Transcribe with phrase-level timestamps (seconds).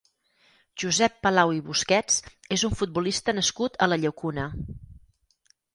[0.83, 2.17] Josep Palau i Busquets
[2.59, 4.51] és un futbolista nascut a la Llacuna.